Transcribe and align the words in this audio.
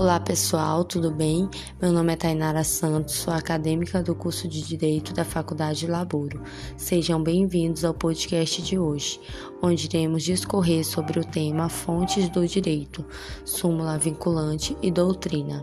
Olá 0.00 0.18
pessoal, 0.18 0.82
tudo 0.82 1.10
bem? 1.10 1.46
Meu 1.78 1.92
nome 1.92 2.14
é 2.14 2.16
Tainara 2.16 2.64
Santos, 2.64 3.16
sou 3.16 3.34
acadêmica 3.34 4.02
do 4.02 4.14
curso 4.14 4.48
de 4.48 4.62
Direito 4.62 5.12
da 5.12 5.26
Faculdade 5.26 5.86
Laboro. 5.86 6.42
Sejam 6.74 7.22
bem-vindos 7.22 7.84
ao 7.84 7.92
podcast 7.92 8.62
de 8.62 8.78
hoje, 8.78 9.20
onde 9.62 9.84
iremos 9.84 10.22
discorrer 10.22 10.86
sobre 10.86 11.20
o 11.20 11.24
tema 11.24 11.68
Fontes 11.68 12.30
do 12.30 12.48
Direito, 12.48 13.04
súmula 13.44 13.98
vinculante 13.98 14.74
e 14.80 14.90
doutrina. 14.90 15.62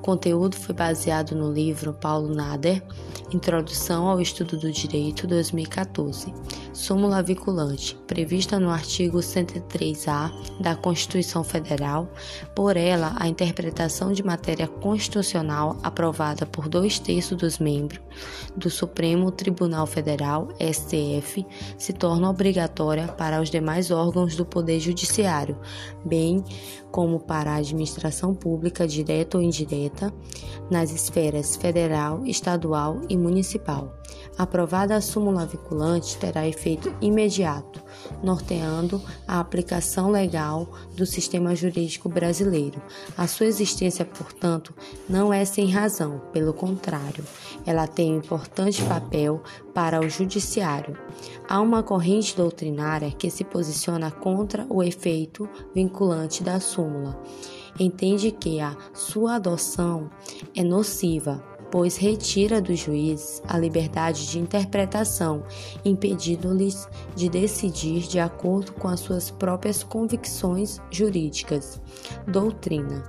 O 0.00 0.02
conteúdo 0.02 0.56
foi 0.56 0.74
baseado 0.74 1.36
no 1.36 1.52
livro 1.52 1.92
Paulo 1.92 2.34
Nader, 2.34 2.82
Introdução 3.34 4.08
ao 4.08 4.18
Estudo 4.18 4.56
do 4.56 4.72
Direito 4.72 5.26
2014, 5.26 6.32
súmula 6.72 7.22
vinculante, 7.22 7.94
prevista 8.06 8.58
no 8.58 8.70
artigo 8.70 9.18
103-A 9.18 10.32
da 10.58 10.74
Constituição 10.74 11.44
Federal, 11.44 12.10
por 12.56 12.78
ela 12.78 13.14
a 13.20 13.28
interpretação 13.28 14.10
de 14.10 14.24
matéria 14.24 14.66
constitucional 14.66 15.76
aprovada 15.82 16.46
por 16.46 16.66
dois 16.66 16.98
terços 16.98 17.36
dos 17.36 17.58
membros 17.58 18.00
do 18.56 18.70
Supremo 18.70 19.30
Tribunal 19.30 19.86
Federal, 19.86 20.48
STF, 20.58 21.46
se 21.76 21.92
torna 21.92 22.30
obrigatória 22.30 23.06
para 23.06 23.40
os 23.40 23.50
demais 23.50 23.90
órgãos 23.90 24.34
do 24.34 24.46
Poder 24.46 24.80
Judiciário, 24.80 25.58
bem 26.04 26.42
como 26.90 27.20
para 27.20 27.52
a 27.52 27.56
administração 27.56 28.34
pública 28.34 28.86
direta 28.86 29.38
ou 29.38 29.42
indireta, 29.42 30.12
nas 30.70 30.92
esferas 30.92 31.56
federal, 31.56 32.24
estadual 32.26 33.00
e 33.08 33.16
municipal. 33.16 33.94
Aprovada 34.36 34.96
a 34.96 35.00
súmula 35.00 35.44
vinculante 35.44 36.16
terá 36.16 36.48
efeito 36.48 36.94
imediato, 37.00 37.82
norteando 38.22 39.00
a 39.26 39.38
aplicação 39.38 40.10
legal 40.10 40.68
do 40.96 41.04
sistema 41.04 41.54
jurídico 41.54 42.08
brasileiro. 42.08 42.80
A 43.16 43.26
sua 43.26 43.46
existência, 43.46 44.04
portanto, 44.04 44.74
não 45.08 45.32
é 45.32 45.44
sem 45.44 45.70
razão, 45.70 46.22
pelo 46.32 46.54
contrário, 46.54 47.24
ela 47.66 47.86
tem 47.86 48.14
um 48.14 48.18
importante 48.18 48.82
papel 48.84 49.42
para 49.74 50.00
o 50.00 50.08
judiciário. 50.08 50.98
Há 51.48 51.60
uma 51.60 51.82
corrente 51.82 52.36
doutrinária 52.36 53.10
que 53.10 53.30
se 53.30 53.44
posiciona 53.44 54.10
contra 54.10 54.66
o 54.68 54.82
efeito 54.82 55.48
vinculante 55.74 56.42
da 56.42 56.60
súmula. 56.60 57.20
Entende 57.78 58.30
que 58.30 58.60
a 58.60 58.76
sua 58.92 59.36
adoção 59.36 60.10
é 60.54 60.62
nociva 60.62 61.42
pois 61.70 61.96
retira 61.96 62.60
dos 62.60 62.80
juízes 62.80 63.42
a 63.46 63.56
liberdade 63.56 64.28
de 64.28 64.38
interpretação, 64.38 65.44
impedindo-lhes 65.84 66.88
de 67.14 67.28
decidir 67.28 68.08
de 68.08 68.18
acordo 68.18 68.72
com 68.72 68.88
as 68.88 69.00
suas 69.00 69.30
próprias 69.30 69.82
convicções 69.82 70.80
jurídicas. 70.90 71.80
Doutrina. 72.26 73.04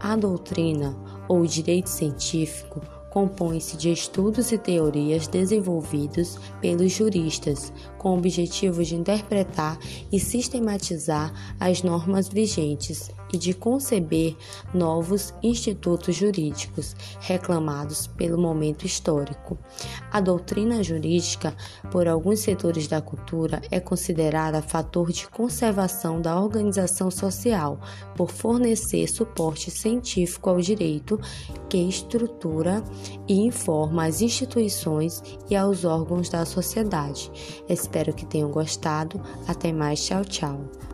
A 0.00 0.16
doutrina, 0.16 0.96
ou 1.28 1.46
direito 1.46 1.88
científico, 1.88 2.80
compõe-se 3.10 3.76
de 3.76 3.92
estudos 3.92 4.52
e 4.52 4.58
teorias 4.58 5.26
desenvolvidos 5.26 6.38
pelos 6.60 6.92
juristas 6.92 7.72
com 7.98 8.14
o 8.14 8.18
objetivo 8.18 8.82
de 8.82 8.94
interpretar 8.94 9.78
e 10.10 10.18
sistematizar 10.18 11.32
as 11.58 11.82
normas 11.82 12.28
vigentes 12.28 13.10
e 13.32 13.38
de 13.38 13.54
conceber 13.54 14.36
novos 14.72 15.34
institutos 15.42 16.14
jurídicos 16.14 16.94
reclamados 17.20 18.06
pelo 18.06 18.38
momento 18.38 18.86
histórico. 18.86 19.58
A 20.10 20.20
doutrina 20.20 20.82
jurídica, 20.82 21.54
por 21.90 22.08
alguns 22.08 22.40
setores 22.40 22.88
da 22.88 23.00
cultura, 23.00 23.62
é 23.70 23.80
considerada 23.80 24.62
fator 24.62 25.10
de 25.12 25.28
conservação 25.28 26.20
da 26.20 26.40
organização 26.40 27.10
social, 27.10 27.80
por 28.16 28.30
fornecer 28.30 29.06
suporte 29.08 29.70
científico 29.70 30.50
ao 30.50 30.60
direito 30.60 31.18
que 31.68 31.78
estrutura 31.78 32.82
e 33.28 33.40
informa 33.40 34.06
as 34.06 34.20
instituições 34.20 35.22
e 35.48 35.56
aos 35.56 35.84
órgãos 35.84 36.28
da 36.28 36.44
sociedade. 36.44 37.30
Espero 37.68 38.12
que 38.12 38.26
tenham 38.26 38.50
gostado. 38.50 39.20
Até 39.46 39.72
mais. 39.72 40.04
Tchau, 40.04 40.24
tchau. 40.24 40.89